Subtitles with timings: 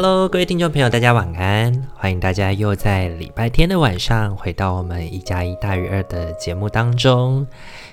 [0.00, 1.72] Hello，各位听众朋友，大家晚安！
[1.96, 7.44] 欢迎大家又在礼拜天的晚上回到我们一加一大于二的节目当中。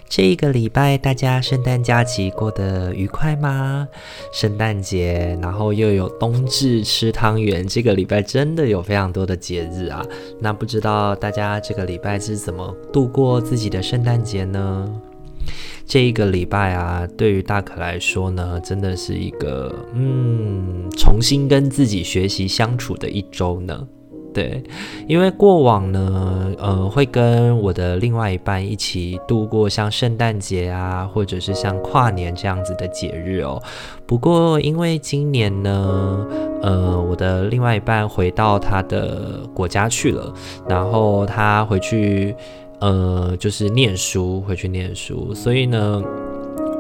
[0.08, 3.88] 这一个礼拜大家圣诞假期过得愉快吗？
[4.32, 10.06] 圣诞节，然后又有冬至吃汤圆，这个礼拜真的有非常多的节日啊！
[10.40, 14.88] 那不知道大家这个礼拜是怎么度过自己的圣诞节呢？
[15.88, 23.88] 这一个礼拜啊，对于大可来说呢，真的是一个嗯，重新跟自己学习相处的一周呢。
[24.34, 24.62] 对，
[25.08, 33.62] 因为过往呢，呃，会跟我的另外一半一起度过像圣诞节啊，或者是像跨年这样子的节日哦。
[34.06, 36.28] 不过因为今年呢，
[36.62, 40.34] 呃，我的另外一半回到他的国家去了，
[40.68, 42.36] 然后他回去。
[42.82, 46.04] 呃，就是念书，回去念书，所以呢，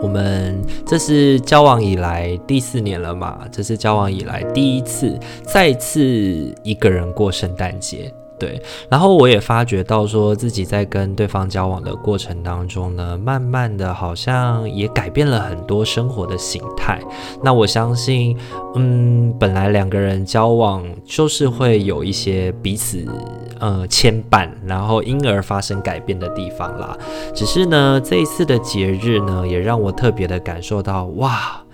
[0.01, 8.13] 我们这是交往以来第四年了嘛，这是交往以来第一次再次一个人过圣诞节。
[8.38, 17.02] 对，然后我也发觉到说自己在跟对方交往的过程当中呢，慢慢的好像也改变了很多生活的形态。
[17.42, 18.38] 那我相信，
[18.75, 23.05] 嗯，本来两个人交往就是会有一些彼此
[23.59, 26.97] 呃牵绊，然后因而发生改变的地方啦。
[27.33, 31.64] 只是呢，这一次的节日呢，也让我特别的感受到，哇。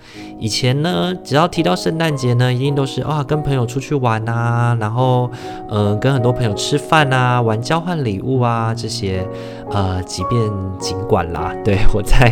[0.42, 5.30] 以前呢，只要提到圣诞节呢，一定都是啊，跟朋友出去玩啊，然后
[5.70, 9.24] 嗯、跟很多朋友吃饭啊，玩交换礼物啊这些。
[9.72, 10.38] 呃，即便
[10.78, 12.30] 尽管啦，对，我在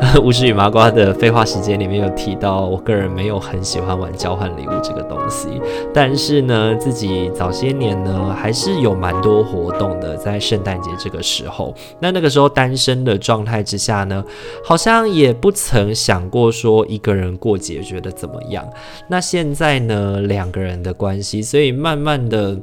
[0.00, 5.48] 呃巫师与麻瓜的废话时间里面有提到，我个人没有很喜欢玩交换礼物这个东西，
[5.94, 11.74] 但是呢，自己早些年呢，还是有蛮多活动的，在圣诞节这个时候。
[12.00, 14.22] 那那个时候单身的状态之下呢，
[14.62, 18.62] 好像也不曾想过说一个人过节觉得怎么样。
[19.08, 22.58] 那现在呢，两个人的关系，所以慢慢的。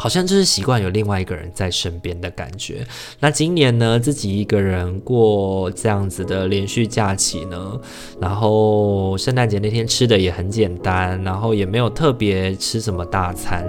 [0.00, 2.86] 好像就是习惯有另外一个人在身边的感觉。
[3.18, 7.80] 那今年呢，自己一个人过这样子的连续假期呢，
[8.20, 13.68] 然后圣诞节那天吃的也很简单，然后也没有特别吃什么大餐，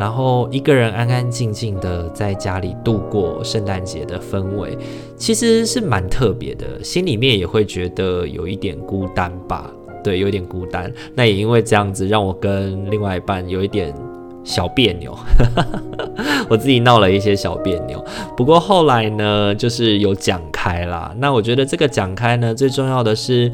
[0.00, 4.78] 然后一个人安安静静的在家里度过圣诞节的氛围，
[5.18, 9.70] 其实是蛮特别的，心里面也会觉得有一点孤单吧？
[10.02, 10.90] 对，有点孤单。
[11.14, 13.94] 那也因为这样子，让我跟另外一半有一点。
[14.46, 15.14] 小别扭，
[16.48, 18.02] 我自己闹了一些小别扭。
[18.34, 21.12] 不过后来呢，就是有讲开啦。
[21.18, 23.52] 那我觉得这个讲开呢，最重要的是。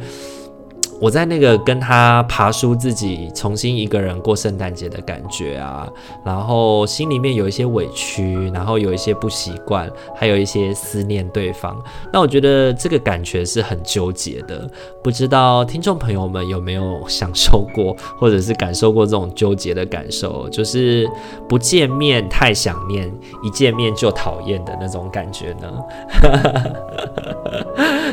[1.02, 5.88] 我在那个跟他爬书自己重新一个人过圣诞节的感觉啊，
[6.24, 11.76] 然后心里面有一些委屈，然后有一些不习惯，还有一些思念对方。
[12.12, 14.64] 那我觉得这个感觉是很纠结的，
[15.02, 21.10] 不知道听众朋友们有没有享受过，或者是感受过这种纠结的感受，就是
[21.48, 25.68] 不见面太想念，一见面就讨厌的那种感觉呢？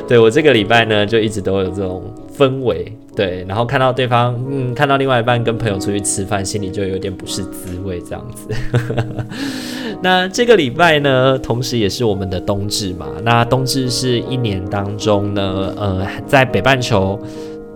[0.07, 2.01] 对，我这个礼拜呢，就一直都有这种。
[2.39, 8.47] 氛围对，然后看到对方，嗯，看到另外一半跟朋友出去吃饭，心里就有点不是滋味，这样子。
[10.01, 13.07] 那这个礼拜呢，同时也是我们的冬至嘛。
[13.23, 17.19] 那冬至是一年当中呢，呃，在北半球。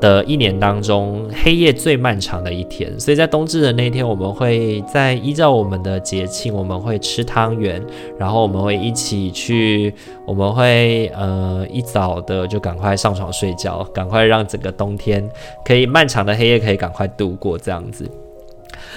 [0.03, 7.81] 的一年当中，黑夜最漫长的一天，所以在冬至的那一天，我们会在依照我们的节庆，我们会吃汤圆，
[8.19, 9.93] 然后我们会一起去，
[10.27, 15.23] 我们会呃一早的就赶快上床睡觉，赶快让整个冬天
[15.63, 18.05] 可以漫长的黑夜可以赶快度过这样子。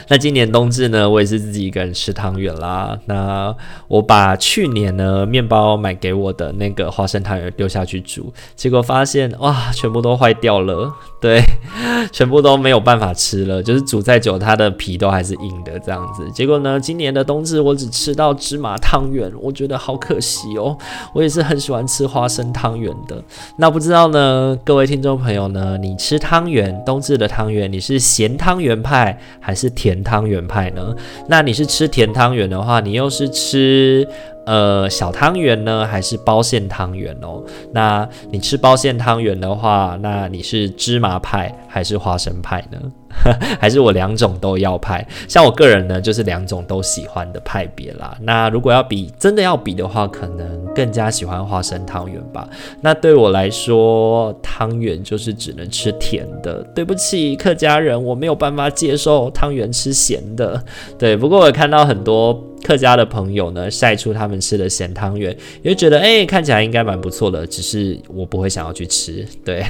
[0.09, 2.99] 那今年冬至呢，我也是自己一个人吃汤圆啦。
[3.07, 3.55] 那
[3.89, 11.41] 我把去年呢面包买给我的那个花生汤圆丢下去煮，结果发现哇，全部都坏掉了，对，
[12.13, 13.63] 全部都没有办法吃了。
[13.63, 16.31] 就是煮再久，它的皮都还是硬的这样子。
[16.33, 20.77] 结果呢，今年的冬至我只吃到芝麻汤圆，我觉得好可惜哦。
[21.13, 23.23] 我也是很喜欢吃花生汤圆的。
[23.59, 29.86] 那不知道呢，各位听众朋友呢，你吃汤圆，冬至的汤圆，你是咸汤圆派还是甜？
[29.87, 30.93] 甜汤圆派呢？
[31.29, 34.05] 那你是吃甜汤圆的话，你又是吃
[34.45, 37.41] 呃小汤圆呢，还是包馅汤圆哦？
[37.73, 42.81] 那你吃包馅汤圆的话，那你是芝麻派还是花生派呢？
[43.61, 45.07] 还是我两种都要派？
[45.29, 48.17] 像我个人呢，就是两种都喜欢的派别啦。
[48.21, 52.49] 那如果要比，真的要比的话，可能更加喜欢花生汤圆吧。
[52.81, 56.63] 那对我来说，汤圆就是只能吃甜的。
[56.75, 60.63] 对不起，客家人，我没有办法接受汤圆吃咸的。
[60.99, 62.39] 对，不过我看到很多。
[62.67, 65.31] 客家的朋友呢，晒出他们吃的咸汤圆，
[65.63, 69.25] 也会觉得哎、看起来应该蛮不错的，只是我不会想要去吃。
[69.45, 69.63] 对，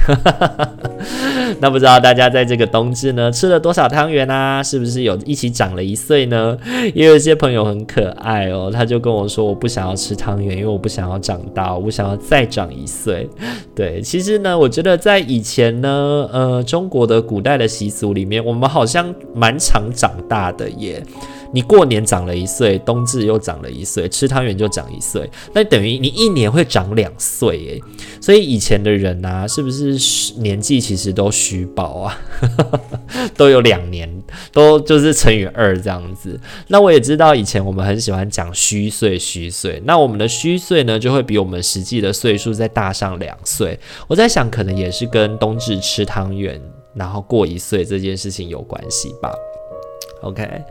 [1.61, 4.63] 那不知道大家在这个冬至呢，吃了多少汤圆啊？
[4.63, 6.57] 是不是有一起长了一岁呢？
[6.95, 13.29] 也有一些朋友很可爱哦，他就跟我说，我不想要吃汤圆，因为我不想要长大，我不想要再长一岁。
[13.75, 21.03] 对，其实呢，我觉得在以前呢，呃，中国的古代的习俗里面，我们好像蛮常长大的耶。
[21.51, 27.81] 你过年长了一岁，冬至又长了一岁，吃汤圆就长一岁，那等于你一年会长两岁诶。
[28.21, 29.97] 所以以前的人啊，是不是
[30.39, 32.17] 年纪其实都虚报啊？
[33.37, 34.09] 都有两年，
[34.51, 36.39] 都就是乘以二这样子。
[36.67, 43.79] 那我也知道以前我们很喜欢讲虚岁虚岁，那我们的虚岁呢，就会比我们实际的岁数再大上两岁。
[44.07, 46.61] 我在想，可能也是跟冬至吃汤圆，
[46.93, 49.31] 然后过一岁这件事情有关系吧。
[50.21, 50.63] OK，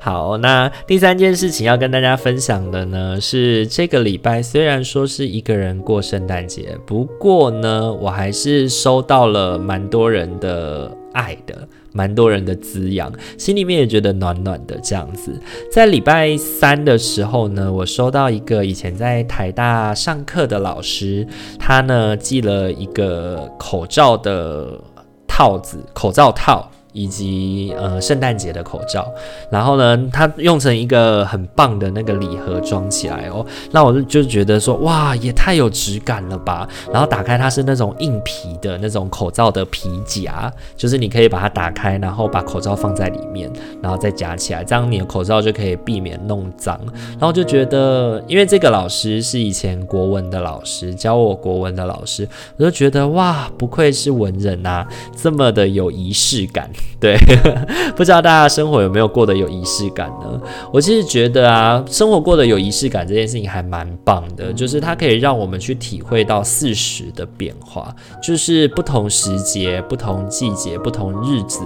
[0.00, 15.36] 好，那第三件事情要跟大家分享的呢，是这个礼拜虽然说是一个人过圣诞节，不过呢，我还是收到了蛮多人的爱的，蛮多人的滋养，心里面也觉得暖暖的这样子。
[15.70, 21.26] 在礼拜三的时候呢，我收到一个以前在台大上课的老师，
[21.58, 24.80] 他呢寄了一个口罩的
[25.26, 26.70] 套子，口罩套。
[26.92, 29.10] 以及呃圣诞节的口罩，
[29.50, 36.68] 然后呢，它用成一个很棒的那个礼盒装起来哦，那我就觉得说哇，也太有质感了吧。
[36.92, 43.50] 然后打开它是那种硬皮的那种口罩的皮夹，就是你可以把它打开，然后把口罩放在里面，
[43.82, 46.78] 然后再夹起来，这样你的口罩就可以避免弄脏。
[47.12, 54.86] 然后就觉得，因为这个老师是以前国文的老师，教我国文的老师，我就觉得哇，不愧是文人啊，
[55.16, 56.70] 这么的有仪式感。
[57.00, 57.16] 对，
[57.96, 60.40] 不知道大家生活有没有过得有仪式感呢？
[60.72, 67.92] 我其实觉得啊，生活过得有仪式感这件事情还蛮棒的，就是它可以让我们去体会到四时的变化，
[68.22, 71.60] 就是不同时节、不同季节、不同日子。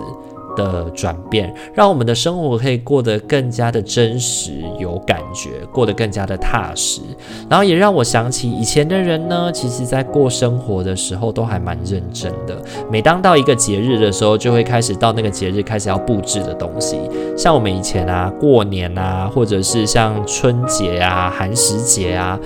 [0.56, 7.00] 的转变，让我们的生活可以过得更加的真实、有感觉，过得更加的踏实。
[7.48, 12.60] 然后也让我想起以前的人呢，其实在过生活的时候都还蛮认真的。
[12.90, 16.98] 每当到一个节日的时候，就会开始到那个节日开始要布置的东西。
[17.36, 22.38] 像我们以前啊，过年啊，或者是像春节啊、寒食节啊。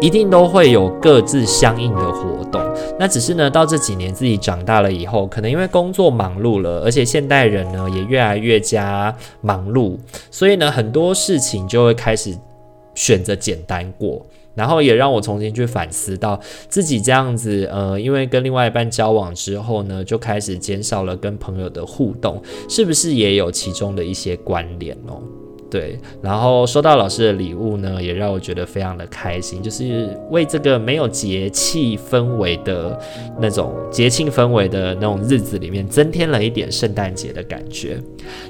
[0.00, 2.60] 一定都会有各自相应的活动，
[2.98, 9.96] 那只是呢，到这几年自己长大了以后，可能因为工作忙碌了，而且现代人呢也越来越加忙碌，
[10.30, 12.36] 所以呢很多事情就会开始
[12.94, 14.24] 选择简单过，
[14.54, 16.38] 然后也让我重新去反思到
[16.68, 25.22] 自己这样子，呃，因为跟另外一半交往之后呢，就开始减少了跟朋友的互动，是不是也有其中的一些关联哦？
[25.70, 32.96] 对，然后收到老师的礼物呢，也让我觉得非常的开心，就是为这个没有节气氛围的
[33.40, 37.98] 那种节庆氛围的那种日子里面，增添了一点圣诞节的感觉。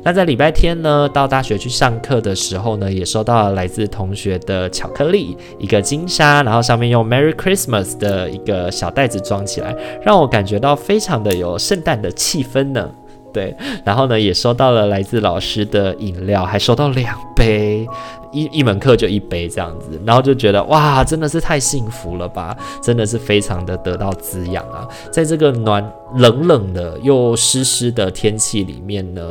[0.03, 12.91] 那在礼拜天呢，到大学去上课的时候呢，也收到了来自同学的巧克力，一个金沙，然后上面用 Merry Christmas 的一个小袋子装起来，让我感觉到非常的有圣诞的气氛呢。
[13.35, 17.85] 对，然后呢，也收到了来自老师的饮料，还收到两杯，
[18.33, 29.23] 一一门课就一杯这样子，然后就觉得哇，真的是太幸福了吧，真的是非常的得到滋养啊，在这个暖冷冷的又湿湿的天气里面呢，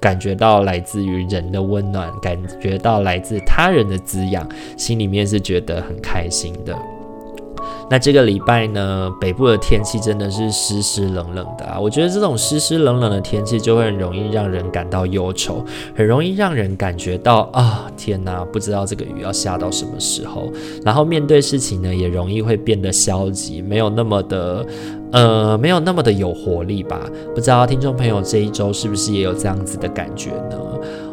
[0.00, 4.44] 感觉到来自于人的温暖，感觉到来自他人的滋养，
[4.76, 6.76] 心里面是觉得很开心的。
[7.88, 11.78] 那这个礼拜呢，北部的天气真的是湿湿冷冷的啊！
[11.78, 15.64] 我觉得这种湿湿冷冷的天气就会很容易让人感到忧愁，
[15.94, 20.52] 很容易让人感觉到啊，天哪，不知道这个雨要下到什么时候。
[20.84, 24.66] 然后面对事情呢，也容易会变得消极，没有那么的，
[25.12, 27.00] 呃，没有那么的有活力吧？
[27.36, 30.58] 不知道听众朋友这一周是不是也有这样子的感觉呢？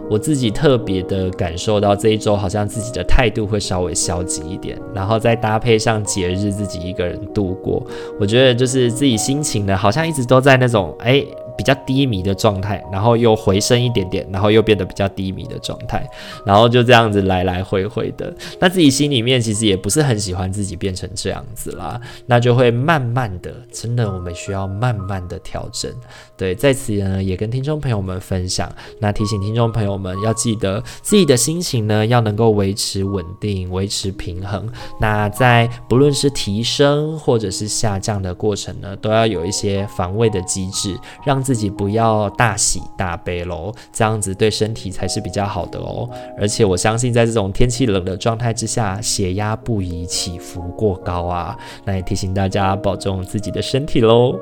[0.09, 7.81] 我自己特别的感受到这一周好像自己的态度会稍微消极一点，然后再搭配上节日自己一个人度过，
[8.19, 11.25] 我觉得就是自己心情呢好像一直都在那种哎
[11.57, 16.07] 比较低迷的状态，然后又回升一点点，然后又变得比较低迷的状态，
[16.45, 18.33] 然后就这样子来来回回的。
[18.59, 25.91] 那自己心里面其实也不是很喜欢自己变成这样子啦，那就会慢慢的，真的我们需要慢慢的调整。
[26.37, 34.67] 对，在此呢也跟听众朋友们分享，那提醒听众朋友们要记得自己的心情呢要能够维持稳定，维持平衡。
[34.99, 46.09] 那在不论是提升或者是下降的过程呢，都要有一些防卫的机制，让自己不要大喜大悲喽，这样子对身体才是比较好的哦。
[46.39, 51.57] 而且我相信，在这种天气冷的状态之下，血压不宜起伏过高啊。
[51.83, 54.35] 那也提醒大家保重自己的身体喽。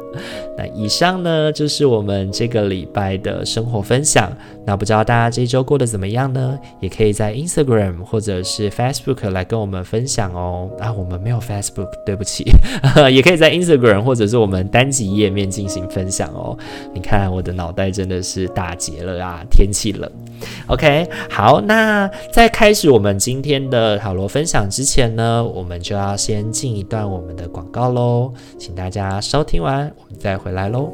[0.57, 4.31] 那以上呢就是我们这个礼拜的生活分享。
[4.65, 6.57] 那不知道大家这一周过得怎么样呢？
[6.79, 10.69] 也可以在 Instagram 或者是 Facebook 来跟我们分享哦。
[10.79, 12.45] 啊，我们没有 Facebook，对不起。
[13.11, 16.57] 也可以在 Instagram 或者是我们单集页面进行分享哦。
[16.93, 19.41] 你看我的脑袋真的是打结了啊！
[19.49, 20.11] 天气冷。
[20.67, 28.33] OK，好，那在开始我们今天的塔罗分享之前呢，我们就要先进一段我们的广告喽。
[28.57, 30.91] 请大家收听完，我们再回来喽。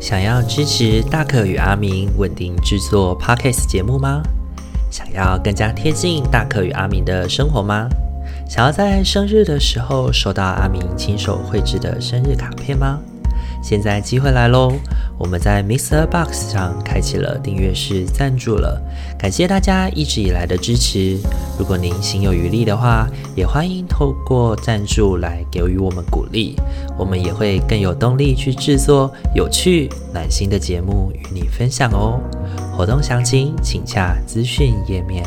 [0.00, 4.22] 想要支持大可与阿明稳定制作 Podcast 节目吗？
[4.90, 7.88] 想要更加贴近大可与阿明的生活吗？
[8.48, 12.98] 想要在生日的时候收到阿明亲手绘制的生日卡片吗？
[13.62, 14.72] 现在机会来喽！
[15.18, 18.80] 我们在 MixerBox 上开启了订阅式赞助了，
[19.18, 21.18] 感谢大家一直以来的支持。
[21.58, 26.54] 如果您心有余力的话，也欢迎透过赞助来给予我们鼓励，
[26.96, 32.20] 我们也会更有动力去制作有趣、暖心的节目与你分享哦。
[32.76, 35.24] 活动详情请洽资讯页面。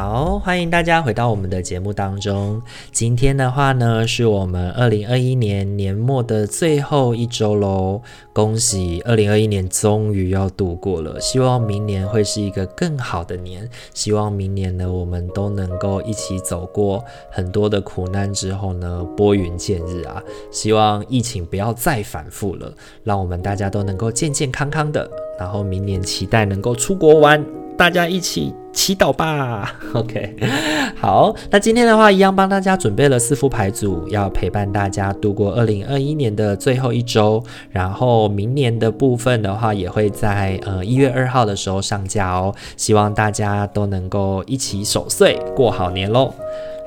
[0.00, 2.58] 好，欢迎大家回到我们的节目当中。
[2.90, 8.00] 今天的话呢，是我们二零二一年年末的最后一周喽。
[8.32, 13.68] 恭喜二零二一年终于要度过了，希望明年会是一个更好的年。
[13.92, 20.22] 希望明年呢，我们都能够一起走过很多的苦难之后呢，拨云见日啊！
[20.50, 22.72] 希望疫情不要再反复了，
[23.04, 25.06] 让我们大家都能够健健康康的。
[25.38, 27.59] 然后明年期待能够出国玩。
[27.80, 30.36] 大家一起祈祷吧， OK。
[31.00, 37.42] 好，那今天的话，一样帮大家准备了四副牌组，要陪伴大家度过二零二一年的最后一周。
[37.70, 42.54] 然后明年的部分的话，也会在呃一月二号的时候上架哦。
[42.76, 46.34] 希望大家都能够一起守岁，过好年喽。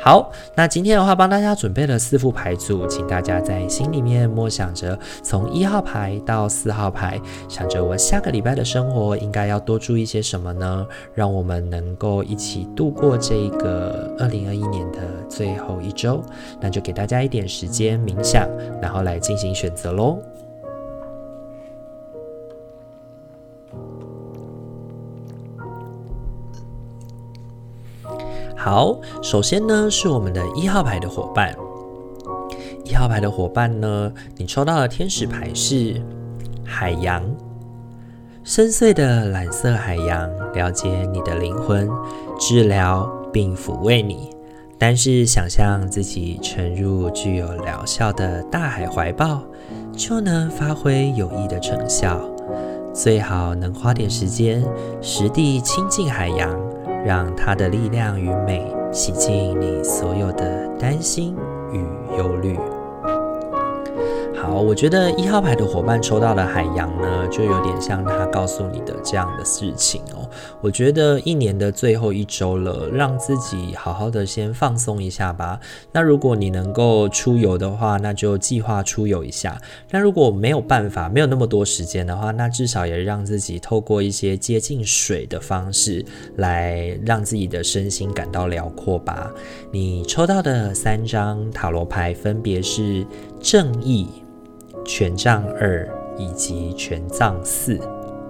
[0.04, 7.18] 好，那今天的话，帮大家准备了四副牌组，请大家在心里面默想着，从一号牌到四号牌，
[7.48, 10.86] 想着我下个礼拜的生活应该要多注意些什么呢？
[11.14, 16.22] 让我们能够一起度过这个二零二一年的最后一周。
[16.60, 18.46] 那就给大家一点时间冥想，
[18.82, 20.20] 然后来进行选择喽。
[28.56, 31.54] 好，首先呢是我们的一号牌的伙伴，
[32.86, 36.02] 一号牌的伙伴呢，你抽到的天使牌是
[36.64, 37.24] 海洋，
[38.44, 41.90] 深邃的蓝色海洋，了解你的灵魂，
[42.40, 44.30] 治疗并抚慰你。
[44.80, 49.42] 但是想象自己沉入具有疗效的大海怀抱，
[49.94, 52.20] 就能发挥有益的成效。
[52.94, 54.64] 最好能花点时间
[55.02, 56.63] 实地亲近海洋。
[57.06, 61.36] 让它的力量与美洗净你所有的担心
[61.72, 62.58] 与忧虑。
[64.44, 70.30] 好，我觉得一号牌的伙伴抽到的海洋呢，就有点像他告诉你的这样的事情哦。
[70.60, 75.58] 我觉得一年的最后一周了，让自己好好的先放松一下吧。
[75.94, 79.58] 那如果你能够出游的话，那就计划出游一下。
[79.90, 86.04] 那如果没有办法，没有那么多时间的话，那至少也让自己透过一些接近水的方式，
[86.36, 89.32] 来让自己的身心感到辽阔吧。
[89.72, 93.08] 你抽到的三张塔罗牌分别是
[93.42, 94.10] 正义。
[94.86, 95.88] 权杖二
[96.18, 97.80] 以及权杖四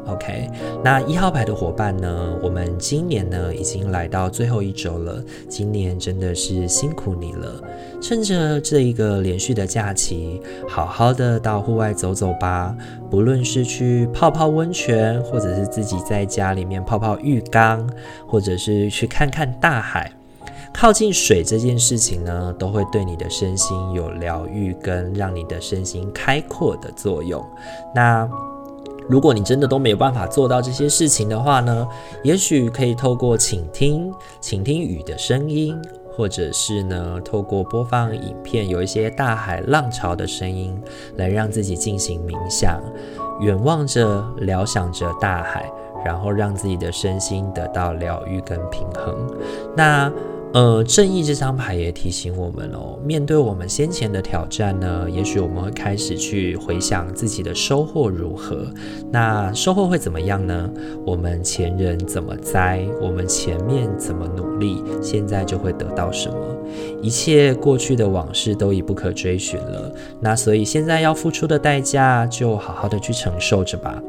[0.07, 0.49] ，OK。
[0.83, 2.37] 那一号牌的伙伴呢？
[2.41, 7.61] 我们今年呢已经来到最后一周了，今年真的是辛苦你了。
[8.01, 12.75] 趁着这一个连续的假期，好好的到户外走走吧。
[13.09, 17.89] 不论是去泡泡温泉，或者是自己在家里面泡泡浴缸，
[18.27, 20.11] 或者是去看看大海。
[20.73, 27.41] 靠近水这件事情呢，都会对你的身心有疗愈跟让你的身心开阔的作用。
[27.95, 28.27] 那
[29.07, 31.87] 如果你真的都没有办法做到这些事情的话呢，
[32.23, 34.11] 也许可以透过倾听，
[34.41, 35.79] 倾听雨的声音，
[36.17, 40.77] 或者是呢，透过播放影片，有一些大海浪潮的声音，
[41.15, 42.81] 来让自己进行冥想。
[43.39, 45.71] 远望着、遥想着大海，
[46.03, 49.15] 然后让自己的身心得到疗愈跟平衡。
[49.77, 50.11] 那。
[50.53, 58.67] 呃，正义这张牌也提醒我们哦，面对我们先前的挑战呢，也许我们会开始去回想自己的收获如何。
[59.11, 60.69] 那收获会怎么样呢？
[61.07, 66.37] 我们前人怎么栽，我们前面怎么努力，现在就会得到什么。
[67.01, 69.91] 一切过去的往事都已不可追寻了。
[70.21, 73.99] 那所以现在要付出的代价，就好好的去承受着吧。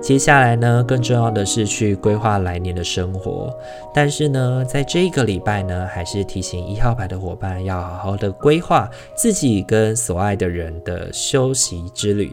[0.00, 3.54] 接下来呢，更重要的是去规划来年的生活。
[3.92, 12.32] 但是呢，在这一个礼拜呢，还是提醒一号牌的伙伴要好好的规划自己跟所爱的人的休息之旅。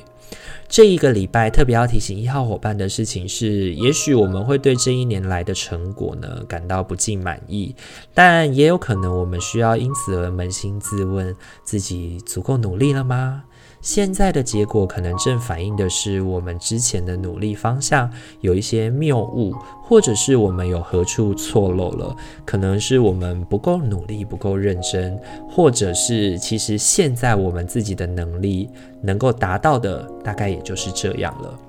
[0.68, 7.76] 这一个礼拜特别要提醒一号伙伴的事情是，也许我们会对这一年来的成果呢感到不尽满意，
[8.14, 13.44] 但也有可能我们需要因此而扪心自问：自己足够努力了吗？
[13.86, 18.10] 现在的结果可能正反映的是我们之前的努力方向
[18.42, 25.16] 有一些谬误，或者是我们有何处错漏了，可能是我们不够努力、不够认真，
[25.48, 28.68] 或者是其实现在我们自己的能力
[29.02, 31.60] 能够达到的大概也就是这样了。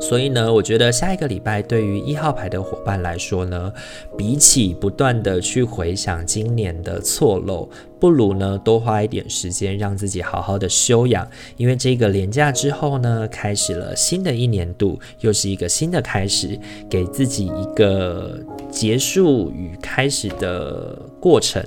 [0.00, 3.72] 所以呢，我觉得下一个礼拜对于一号牌的伙伴来说呢，
[4.16, 7.68] 比起不断的去回想今年的错漏，
[8.00, 11.28] 不如呢多花一点时间让自己好好的休养。
[11.56, 18.40] 因为这个连假之后呢，开始了新的一年度，又是一个新的开始，给自己一个
[18.70, 21.62] 结束与开始的过程。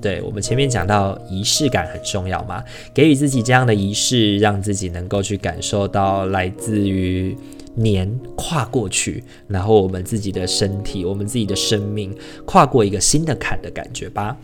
[0.00, 7.36] 对，我们前面讲到仪式感很重要嘛，给予自己这样的仪式，让自己能够去感受到来自于。
[7.74, 14.36] 年跨过去，然后我们自己的身体，我们自己的生命跨过一个新的坎的感觉吧。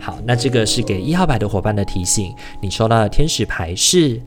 [0.00, 2.32] 好，那这个是给一号牌的伙伴的提醒。
[2.62, 4.20] 你抽到的天使牌是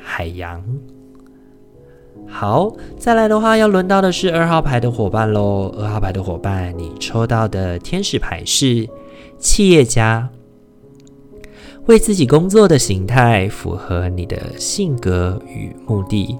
[0.00, 0.62] 海洋。
[2.28, 5.74] 好，再来的话要轮到的是二号牌的伙伴喽。
[5.76, 8.88] 二号牌的伙伴，你抽到的天使牌是
[9.38, 10.28] 企业家。
[11.86, 16.38] 为自己工作的形态符合你的性格与目的。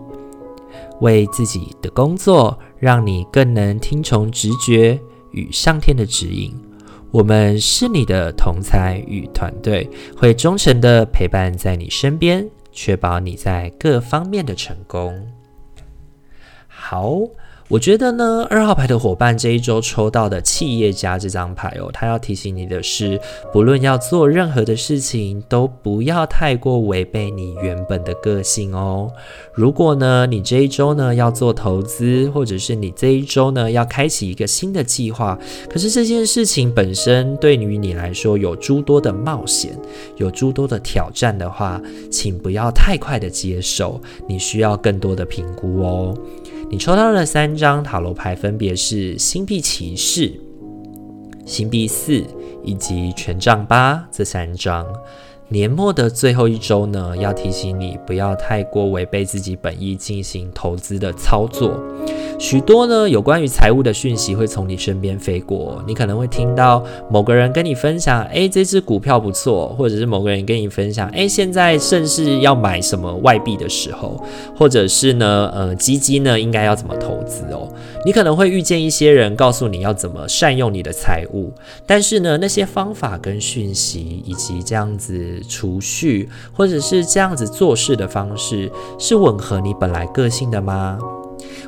[1.02, 4.99] 为自己的工作，让你更能听从直觉
[5.32, 6.52] 与上天的指引。
[7.11, 15.28] 我们是你的同才与团队，会忠诚的陪伴在你身边，确保你在各方面的成功。
[16.67, 17.19] 好。
[17.68, 23.18] 我觉得呢，二号牌的伙伴这一周抽到的企业家这张牌哦，他要提醒你的是，
[23.50, 29.10] 不论要做任何的事情，都不要太过违背你原本的个性哦。
[29.54, 35.38] 如果呢，你这一周呢要做投资，或者是你这一周呢要开启一个新的计划，
[35.70, 39.75] 可是这件事情本身对于你来说有诸多的冒险，
[40.16, 43.98] 有诸多的挑战的话，请不要太快的接受，
[44.28, 46.14] 你需要更多的评估哦。
[46.73, 50.32] 你抽到的三张塔罗牌分别是星币骑士、
[51.45, 52.25] 星币四
[52.65, 54.87] 以及权杖八这三张。
[55.52, 61.78] 年末的最后一周呢，要提醒你不要太过违背自己本意进行投资的操作。
[62.38, 74.25] 许多呢有关于财务的讯息会从你身边飞过，你可能会听到某个人跟你分享，诶，这只股票不错，或者是某个人跟你分享，诶，现在正是要买什么外币的时候，
[74.56, 77.69] 或者是呢，呃，基金呢应该要怎么投资哦。
[78.06, 81.52] 你可能会遇见一些人告诉你要怎么善用你的财务，
[81.86, 85.41] 但是呢，那些方法跟讯息以及这样子。
[85.43, 90.99] 储蓄，或者是这样子做事的方式，是吻合你本来个性的吗？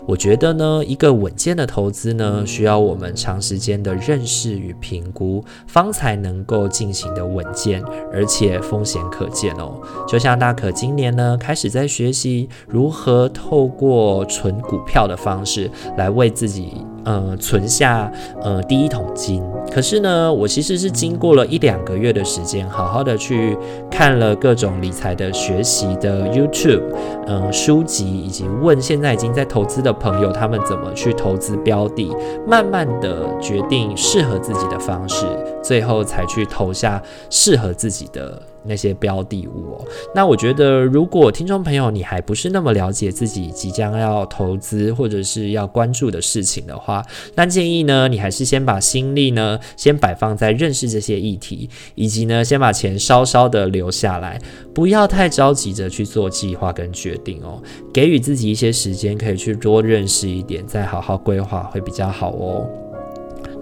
[0.07, 7.83] 我觉得呢，一个稳健的投资呢，需要我们长时间的认识与评估，方才能够进行的稳健，
[8.13, 9.81] 而且风险可见哦。
[10.07, 16.85] 就像大可今年呢，开始在学习如何透过存股票的方式来为自己。
[17.05, 18.11] 呃，存下
[18.43, 19.43] 呃第一桶金。
[19.73, 23.57] 可是呢，我其实是经过了一两个月的时间，好好的去
[23.90, 26.83] 看了各种理财的学习的 YouTube，
[27.27, 32.14] 嗯、书籍，以及问现在已经在投资的朋友，他们怎么去投资标的，
[32.47, 35.27] 慢慢的决定适合自己的方式，
[35.62, 38.40] 最后才去投下适合自己的。
[38.66, 54.40] 那些标的物哦，那我觉得，如果听众朋友你还不是那么了解自己即将要投资或者是要关注的事情的话，那建议呢，你还是先把心力呢，先摆放在认识这些议题，以及呢，先把钱稍稍的留下来，
[54.74, 62.66] 不要太着急着去做计划跟决定哦，给予自己一些时间，可以去多认识一点，再好好规划会比较好哦。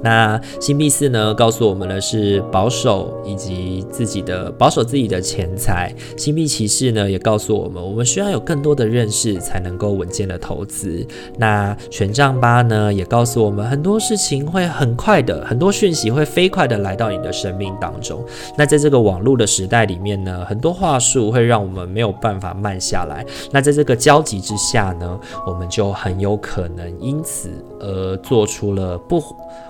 [0.02, 5.94] 那星币四呢，告诉我们的是保守以及自己的保守自己的钱财。
[6.16, 11.06] 星币骑士呢，也告诉我们，我们需要有更多的认识，才能够稳健的投资。
[11.38, 18.24] 那权杖八呢，也告诉我们很多事情会很快的，很多讯息会飞快的来到你的生命当中。
[18.56, 23.24] 那在这个网络的时代里面呢，很多话术会让我们没有办法慢下来。
[23.50, 27.50] 那在这个交集之下呢，我们就很有可能因此
[27.82, 29.22] 而做出了不。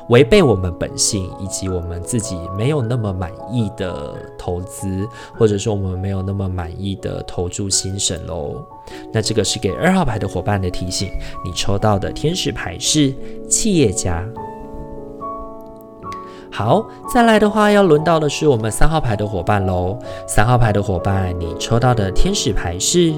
[0.09, 8.63] 违背我们本性，以及我们自己没有那么满意的投资，或者说我们没有那么满意的投注心神喽。
[9.13, 11.09] 那这个是给二号牌的伙伴的提醒。
[11.43, 13.15] 你抽到的天使牌是
[13.49, 14.23] 企业家。
[16.51, 19.99] 好，再来的话要轮到的是我们三号牌的伙伴喽。
[20.27, 23.15] 三号牌的伙伴，你抽到的天使牌是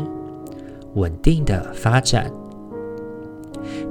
[0.94, 2.30] 稳定的发展。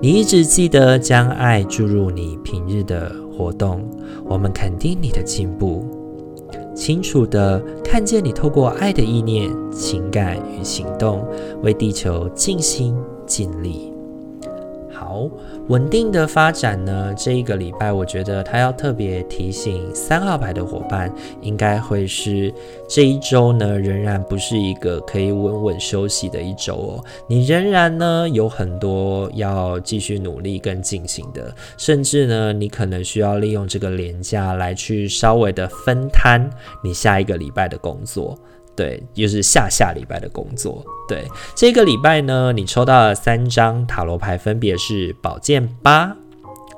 [0.03, 3.89] 你一直记得将爱注入你平日的活动，
[4.25, 5.85] 我们肯定你的进步，
[6.75, 11.25] 清楚地看见你透过爱的意念、情感与行动，
[11.61, 12.93] 为地球尽心
[13.25, 13.92] 尽力。
[15.13, 15.29] 好，
[15.67, 17.13] 稳定的发展呢？
[17.15, 22.51] 这一个礼拜，我觉得他要特别提醒三号牌的伙伴，应该会是
[22.89, 27.05] 这一周呢，仍然不是一个可以稳稳休息的一周哦。
[27.27, 36.49] 你仍然呢有很多要继续努力跟进行的，甚至呢，你可能需要利用这个连假来去稍微的分摊
[36.83, 38.35] 你下一个礼拜的工作。
[38.75, 40.83] 对，就是下下礼拜的工作。
[41.07, 46.15] 对，这个礼拜呢，你抽到了三张塔罗牌，分别是宝剑八、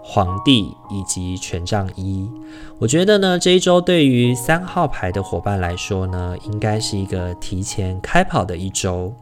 [0.03, 2.29] 皇帝以及权杖一。
[2.77, 9.13] 我觉得呢，这一周对于三号牌的伙伴来说呢，应该是一个提前开跑的一周。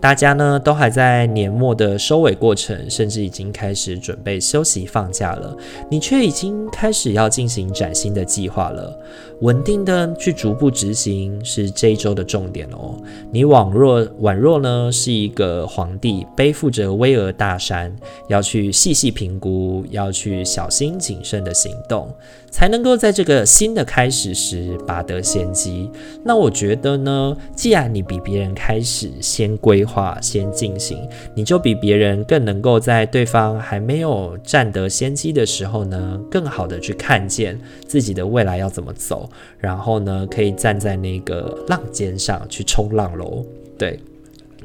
[0.00, 5.56] 大家呢都还在年末的收尾过程，甚至已经开始准备休息放假了，
[5.90, 8.98] 你却已经开始要进行崭新的计划了。
[9.40, 12.94] 稳定的去逐步执行是这一周的重点哦。
[13.30, 17.94] 你宛若宛若呢是一个皇帝，背负着巍峨大山，
[18.28, 22.08] 要去细细评估，要去小心谨慎的行动。
[22.50, 25.90] 才能够在这个新的开始时拔得先机。
[26.22, 30.96] 那我觉得呢，既然你比别人开始先规划、先进行，
[31.34, 43.44] 你就比别人更能够在对方还没有占得先机的时候呢，更好的去看见自己的未来要怎么走，然后呢，可以站在那个浪尖上去冲浪喽。
[43.76, 43.98] 对。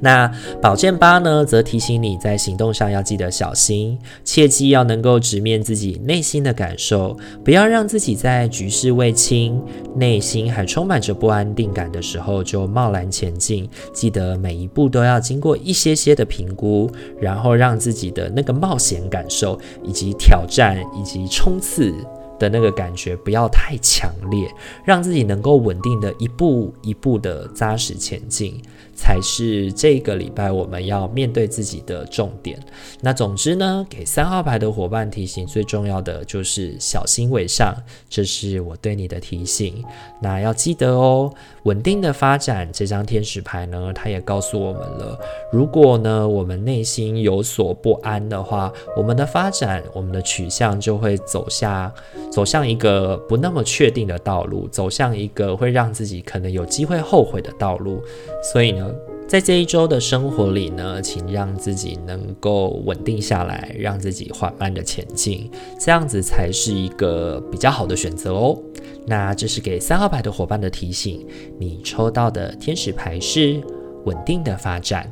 [0.02, 0.32] 那
[0.62, 9.62] 宝剑八呢，则提醒你在行动上要记得小心，切记要能够直面自己内心的感受，不要让自己在局势未清、
[9.96, 13.70] 内心还充满着不安定感的时候就贸然前进。
[13.94, 21.94] 记得每一步都要经过一些些的评估，然后让自己的那个冒险感受，以及挑战，以及冲刺
[22.40, 24.50] 的那个感觉不要太强烈，
[24.86, 28.62] 让自己能够稳定的一步一步的扎实前进。
[29.00, 32.60] 才是这个礼拜我们要面对自己的重点。
[33.00, 37.74] 那总之呢，给三号牌的伙伴提醒，最重要的就是小心为上，
[38.10, 39.82] 这是我对你的提醒。
[40.22, 41.34] 那要记得哦，
[41.64, 45.18] 稳定的发展这张天使牌呢，它也告诉我们了，
[45.50, 51.90] 如果呢我们内心有所不安的话，我们的发展，我们的取向就会走下
[52.30, 58.04] 走向一个不那么确定的道路，走向一个会让自己可能有机会后悔的道路。
[58.44, 58.89] 所以呢。
[59.30, 65.48] 在这一周的生活里呢，请让自己能够稳定下来，让自己缓慢的前进，
[65.80, 68.58] 这样子才是一个比较好的选择哦。
[69.06, 71.24] 那这是给三号牌的伙伴的提醒，
[71.60, 73.62] 你抽到的天使牌是
[74.06, 75.08] 稳定的发展。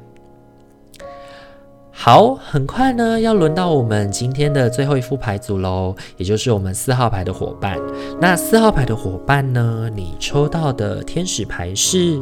[1.92, 7.78] 好，很快呢要轮到我们今天的最后一副牌组喽，也就是我们四号牌的伙伴。
[8.20, 12.20] 那四号牌的伙伴呢，你抽到的天使牌是。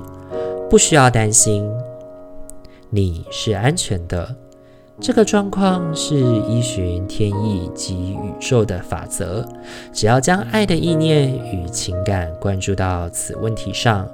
[0.67, 1.63] 不需要担心，
[2.89, 4.35] 你是安全的。
[5.01, 6.15] 这个状况是
[6.47, 9.45] 依循天意及宇宙的法则，
[9.91, 14.07] 只要将爱的意念与情感关注到此问题上，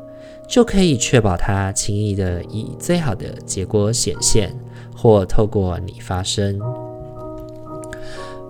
[0.48, 4.52] 就可以确保它轻易地以最好的结果显现，
[4.98, 6.60] 或透过你发生。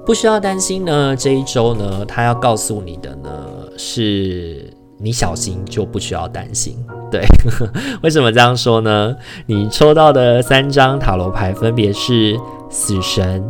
[0.06, 3.30] 不需要担心呢，这一周呢，他要告诉你的呢，
[3.78, 6.78] 是你小心就不需要担心。
[7.10, 7.26] 对，
[8.04, 9.16] 为什么这样说呢？
[9.46, 13.44] 你抽到的三张塔罗牌分别是死神、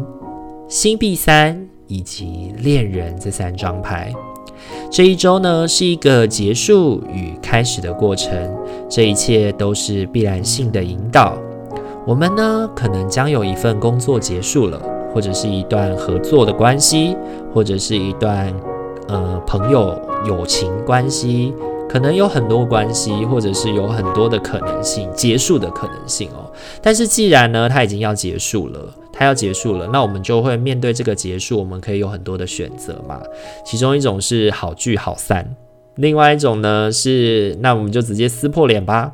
[0.67, 4.11] 星币三以及恋人这三张牌。
[4.89, 8.35] 这一周呢，是一个结束与开始的过程，
[8.89, 11.37] 这一切都是必然性的引导。
[12.05, 14.81] 我们呢，可能将有一份工作结束了，
[15.13, 17.15] 或者是一段合作的关系，
[17.53, 18.51] 或者是一段
[19.11, 21.53] 呃朋友友情关系，
[21.89, 26.49] 可能有很多关系，或者是有很多的可能性结束的可能性哦。
[26.81, 28.79] 但是既然呢，它已经要结束了，
[29.11, 33.21] 它要结束了，那我们就会面对这个结束，我们可以有很多的选择嘛。
[33.65, 35.55] 其中一种是好聚好散，
[35.95, 39.11] 另外一种呢是，那我们就直接撕破脸吧。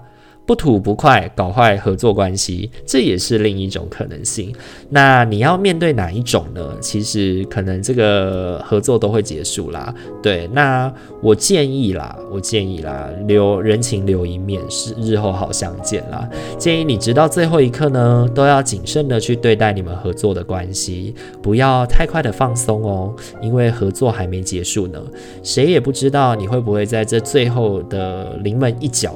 [0.47, 4.55] 不吐不快，搞坏合作关系，这也是另一种可能性。
[4.89, 6.65] 那你要面对哪一种呢？
[6.79, 9.93] 其实可能这个合作都会结束啦。
[10.23, 16.25] 对，那我建议啦，我建议啦，留人情留一面，是日后好相见啦。
[16.57, 25.03] 建议你直到最后一刻呢，都要谨慎的去对待你们合作的关系，不要太快的放松哦，因为合作还没结束呢，
[25.43, 29.13] 谁也不知道你会不会在这最后的临门一脚。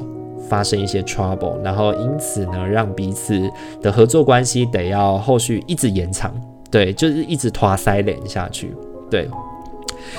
[0.52, 3.50] 发生一些 trouble，然后因此呢，让彼此
[3.82, 6.30] 的合作关系得要后续一直延长，
[6.70, 8.76] 对，就是一直拖塞连下去，
[9.10, 9.30] 对。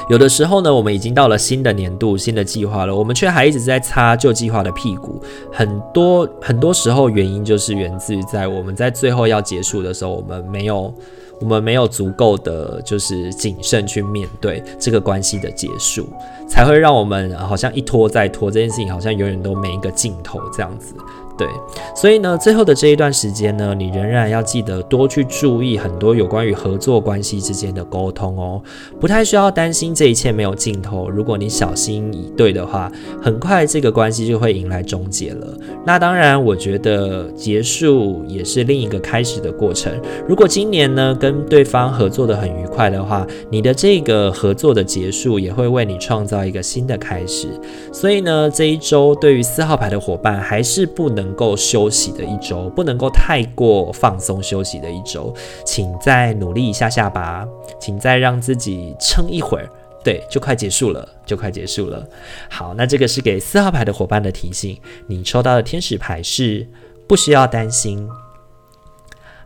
[0.09, 5.21] 有的时候呢，我们已经到了新的年度、新的计划了，我们却还一直在擦旧计划的屁股。
[5.53, 10.95] 很多很多时候，原因就是源自于在我们在最后要结束的时候，我们没有。
[11.43, 16.09] 我们没有足够的就是谨慎去面对这个关系的结束，
[16.49, 20.95] 才会让我们好像一拖再拖，这件事情好像永远都没一个尽头这样子。
[21.43, 21.51] 对，
[21.93, 28.63] 所以呢，最后的这一段时间呢，你仍然要记得多去注意很多有关于合作关系之间的沟通哦，
[29.01, 31.11] 不太需要担心这一切没有尽头。
[31.11, 35.59] 如果你小心以对的话，很快这个关系就会迎来终结了。
[35.85, 39.93] 那当然，我觉得结束也是另一个开始的过程。
[40.29, 47.49] 如果今年呢，跟对方合作得很愉快的话，你的这个合作的结束也会为你创造一个新的开始。
[47.91, 51.32] 所以呢，这一周对于四号牌的伙伴还是不能。
[51.35, 57.47] 够休息的一周，不能够太过放松休息的一周，请再努力一下下吧，
[57.81, 59.69] 请再让自己撑一会儿，
[60.05, 62.07] 对，就快结束了，就快结束了。
[62.49, 66.67] 好，那这个是给四号牌的伙伴的提醒，你抽到的天使牌是
[67.07, 68.09] 不需要担心。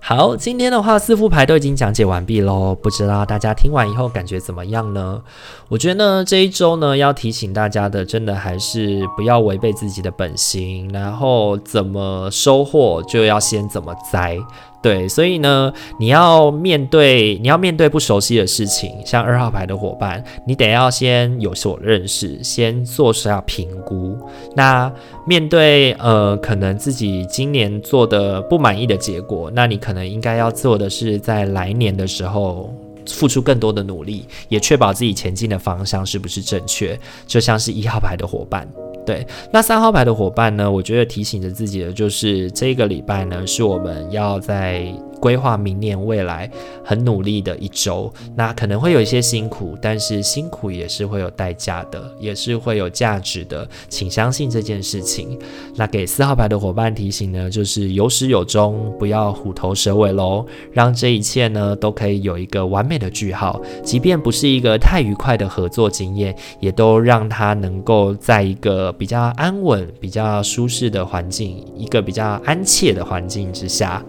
[0.09, 5.21] 好，今天的话四副牌都已经讲解完毕喽，不知道大家听完以后感觉怎么样呢？
[5.66, 14.38] 我觉得呢，这一周呢要提醒大家的，真的还是不要违背自己的本心，然后怎么收获就要先怎么栽。
[14.87, 24.16] 对，所以呢，你要面对你要面对不熟悉的事情，像二号牌的伙伴，你得要先有所认识，先做下评估。
[24.55, 24.88] 那
[25.27, 32.72] 面对呃，可能自己今年做的不满意的结果，那你可能应该要做的是，在来年的时候
[33.09, 36.96] 付出更多的努力，也确保自己前进的方向是不是正确。
[37.27, 38.68] 就像是一号牌的伙伴。
[39.07, 44.92] 对，那三号牌的伙伴呢，我觉得提醒着自己的就是这个礼拜呢，是我们要在。
[45.20, 46.50] 规划明年未来
[46.85, 55.38] 很努力的一周，那可能会有一些辛苦，但是辛苦也是会有代价的，也是会有价值的，请相信这件事情。
[55.74, 74.02] 那给四号牌的伙伴提醒呢，就是有始有终，不要虎头蛇尾喽，让这一切呢都可以有一个完美的句号，即便不是一个太愉快的合作经验，也都让他能够在一个比较安稳、比较舒适的环境，一个比较安切的环境之下。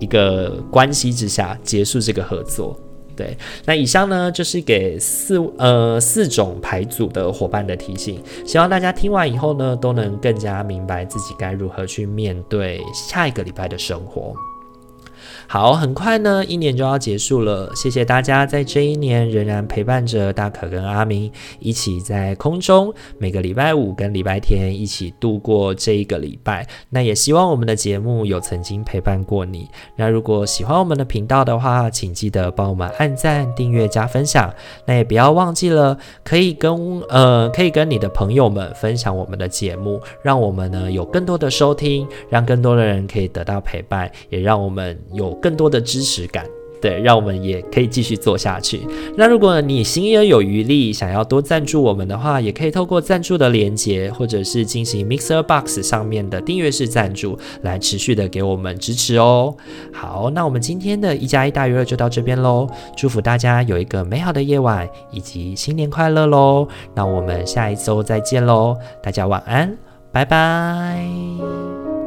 [0.00, 2.76] 一个关系之下结束这个合作，
[3.14, 3.36] 对。
[3.64, 14.34] 那以上呢就是给四呃四种牌组的伙伴的提醒，希望大家听完以后呢都能更加明白自己该如何去面对下一个礼拜的生活。
[15.52, 17.72] 好，很快呢，一年就要结束了。
[17.74, 26.64] 谢谢大家在这一年仍然陪伴着大可跟阿明一起在空中，每个礼拜五跟礼拜天一起度过这一个礼拜。
[26.88, 29.68] 那也希望我们的节目有曾经陪伴过你。
[29.96, 34.54] 那如果喜欢我们的频道的话，请记得帮我们按赞、订阅、加分享。
[34.86, 45.39] 那也不要忘记了，可以跟呃可以跟你的朋友们分享我们的节目，让我们呢有更多的收听，让更多的人可以得到陪伴，也让我们有。
[45.40, 46.44] 更多的支持感，
[46.80, 48.80] 对，让我们也可以继续做下去。
[49.16, 59.54] 那如果你心里有余力，想要多赞助我们的话，也可以透过赞助的连接，或者是进行 Mixer Box 上面的订阅式赞助，来持续的给我们支持哦。
[59.92, 62.66] 好，那我们今天的一加一大于二就到这边喽。
[62.96, 66.66] 祝福大家有一个美好的夜晚，以及新年快乐喽。
[66.94, 69.76] 那我们下一周再见喽，大家晚安，
[70.12, 71.99] 拜拜。